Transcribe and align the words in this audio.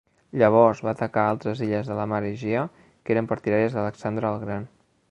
Llavors 0.41 0.79
va 0.87 0.93
atacar 0.95 1.25
altres 1.33 1.61
illes 1.67 1.91
de 1.91 1.99
la 2.01 2.09
mar 2.15 2.23
Egea 2.31 2.65
que 2.81 3.17
eren 3.19 3.31
partidàries 3.35 3.79
d'Alexandre 3.79 4.35
el 4.35 4.45
Gran. 4.49 4.69